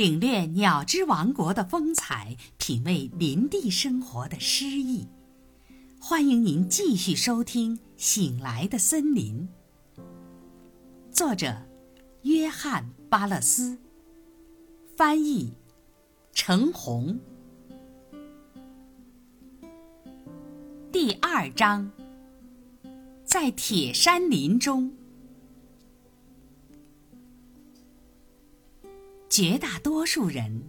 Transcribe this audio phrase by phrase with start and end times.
[0.00, 5.06] 领略鸟之王国的风采，品味林地生活的诗意。
[6.00, 9.46] 欢迎您继续收听《醒来的森林》。
[11.12, 11.54] 作者：
[12.22, 13.78] 约翰·巴勒斯，
[14.96, 15.52] 翻译：
[16.32, 17.20] 程红。
[20.90, 21.90] 第二章，
[23.22, 24.90] 在铁山林中。
[29.40, 30.64] 绝大多数人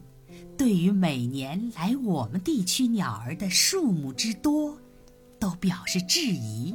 [0.58, 4.78] 对于每年来我们地区鸟儿的数目之多，
[5.38, 6.74] 都表示质疑。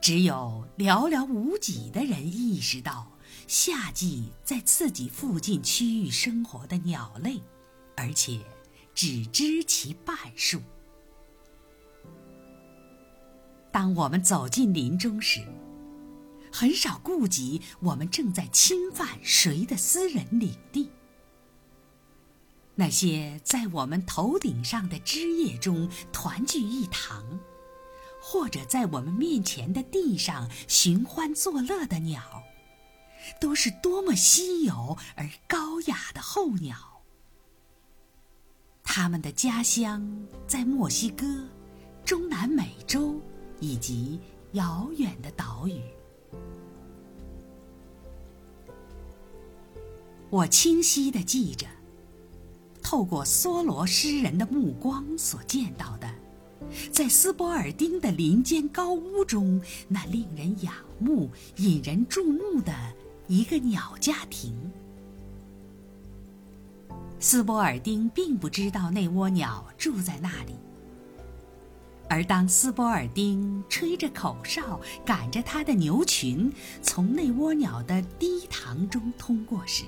[0.00, 3.12] 只有寥寥无几的人意识到
[3.46, 7.38] 夏季在自己附近区域生活的鸟类，
[7.94, 8.40] 而且
[8.94, 10.62] 只知其半数。
[13.70, 15.46] 当我们走进林中时，
[16.52, 20.90] 很少顾及我们正在侵犯谁的私人领地。
[22.74, 27.40] 那些在我们头顶上的枝叶中团聚一堂，
[28.20, 32.42] 或者在我们面前的地上寻欢作乐的鸟，
[33.40, 37.02] 都是多么稀有而高雅的候鸟。
[38.82, 41.26] 它们的家乡在墨西哥、
[42.04, 43.20] 中南美洲
[43.60, 44.20] 以及
[44.52, 45.80] 遥远的岛屿。
[50.30, 51.66] 我清晰地记着，
[52.82, 56.08] 透过梭罗诗人的目光所见到的，
[56.90, 62.72] 在斯波尔丁的林间高屋中，那令人仰慕、引人注目的
[63.28, 64.54] 一个鸟家庭。
[67.20, 70.54] 斯波尔丁并不知道那窝鸟住在那里，
[72.12, 79.84] 而当斯波尔丁吹着口哨，赶着他的牛群从那窝鸟的低塘中通过时，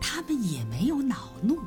[0.00, 1.58] 他们也没有恼怒。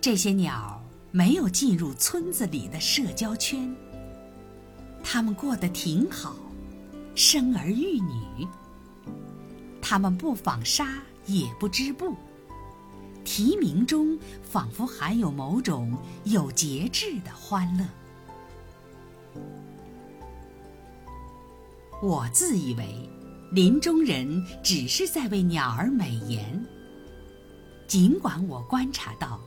[0.00, 3.74] 这些鸟没有进入村子里的社交圈。
[5.02, 6.36] 他们过得挺好，
[7.16, 8.46] 生儿育女。
[9.82, 12.14] 他们不纺纱，也不织布。
[13.26, 15.94] 啼鸣中仿佛含有某种
[16.24, 17.84] 有节制的欢乐。
[22.00, 23.10] 我自以为。
[23.52, 26.66] 林中人只是在为鸟儿美言。
[27.86, 29.40] 尽管我观察到，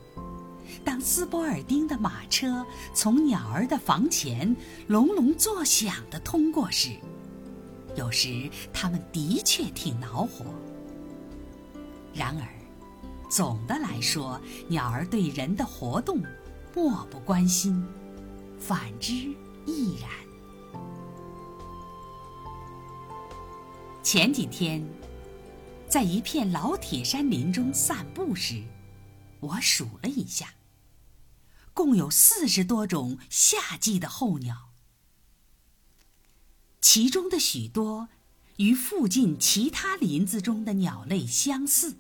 [0.86, 4.56] 当斯波尔丁的马车从鸟儿的房前
[4.88, 6.92] 隆隆作响地通过时，
[7.98, 10.46] 有时他们的确挺恼火。
[12.14, 12.48] 然而，
[13.30, 16.20] 总的来说，鸟儿对人的活动
[16.76, 17.86] 漠不关心，
[18.60, 19.14] 反之
[19.68, 20.10] 亦然。
[24.02, 24.84] 前几天，
[25.88, 28.64] 在一片老铁山林中散步时，
[29.40, 30.56] 我数了一下，
[31.72, 34.72] 共有四十多种夏季的候鸟。
[36.82, 38.10] 其中的许多
[38.58, 41.98] 与附近其他林子中的鸟类相似，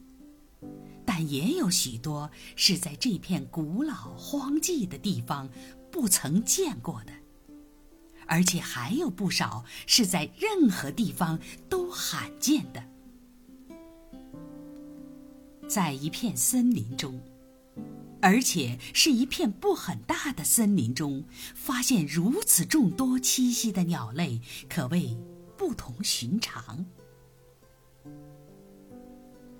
[1.21, 5.49] 也有许多是在这片古老荒寂的地方
[5.91, 7.13] 不曾见过的。
[8.25, 12.83] 而且还有不少是在任何地方都罕见的。
[15.67, 17.19] 在一片森林中，
[18.21, 21.23] 而且是一片不很大的森林中，
[21.55, 25.17] 发现如此众多栖息的鸟类，可谓
[25.57, 26.85] 不同寻常。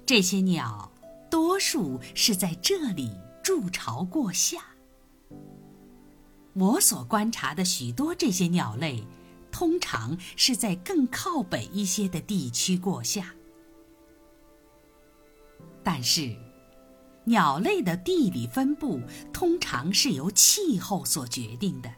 [0.06, 0.89] 这些鸟，
[1.60, 3.12] 多数是在这里
[3.44, 4.62] 筑巢过夏。
[6.54, 9.04] 我所观察的许多这些鸟类，
[9.52, 13.36] 通常是在更靠北一些的地区过夏。
[15.84, 16.34] 但是，
[17.26, 19.02] 鸟类的地理分布
[19.34, 21.94] 通常是由气候所决定的。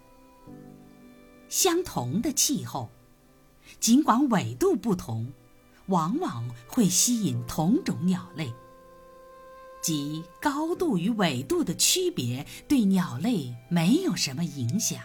[1.50, 2.90] 相同的气候，
[3.80, 5.32] 尽管纬度不同，
[5.86, 8.52] 往往会吸引同种鸟类。
[9.82, 15.00] 即高度与纬度的区别对鸟类没有什么影响。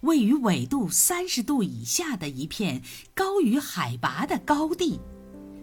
[0.00, 2.82] 位于纬度三十度以下的一片
[3.14, 4.98] 高于海拔的高地，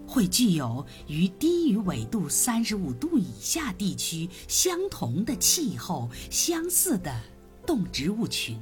[0.07, 7.13] 会具有与低于纬度三十五度以下地区相同的气候相似的
[7.65, 8.57] 动植物群。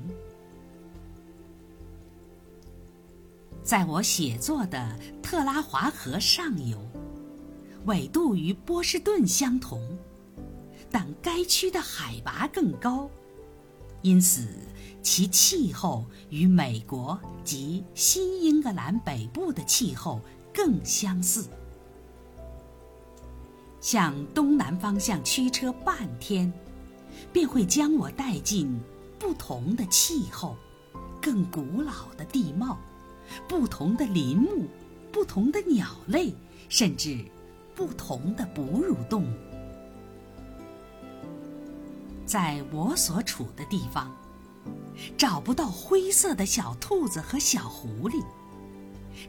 [3.64, 6.82] 在我写作的特拉华河上游。
[7.88, 9.82] 纬度与波士顿相同，
[10.92, 13.10] 但该区的海拔更高，
[14.02, 14.46] 因此
[15.02, 20.20] 其气候与美国及新英格兰北部的气候
[20.54, 21.48] 更相似。
[23.80, 26.52] 向东南方向驱车半天，
[27.32, 28.78] 便会将我带进
[29.18, 30.58] 不同的气候、
[31.22, 32.78] 更古老的地貌、
[33.48, 34.68] 不同的林木、
[35.10, 36.34] 不同的鸟类，
[36.68, 37.24] 甚至
[37.78, 39.38] 不同的哺乳动物。
[42.26, 44.12] 在我所处的地方，
[45.16, 48.22] 找不到灰色的小兔子和小狐狸，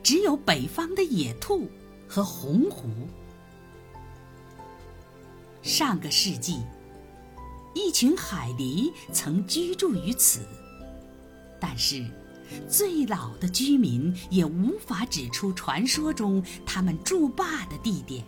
[0.02, 1.70] 只有北方的野兔
[2.08, 2.88] 和红狐。
[5.62, 6.62] 上个世纪，
[7.74, 10.40] 一群海狸曾居住于此，
[11.60, 12.02] 但是
[12.66, 18.24] 最老的居民也无法指出传说中他们筑坝的地点。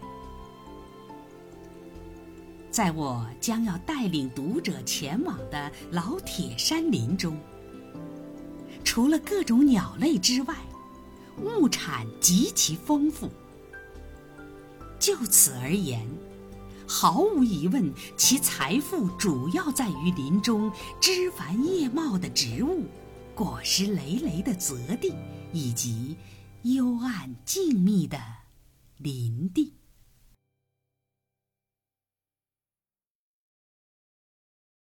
[2.70, 7.36] 在我将要带领读者前往的老铁山林中，
[8.84, 10.54] 除了各种鸟类之外，
[11.36, 13.28] 物产极其丰富。
[15.00, 16.06] 就此而言。
[16.86, 22.84] 毫无疑问，其财富主要在于林中枝繁叶茂的植物、
[23.32, 25.14] 果实累累的泽地，
[25.52, 26.16] 以及
[26.62, 28.18] 幽暗静谧的
[28.98, 29.79] 林地。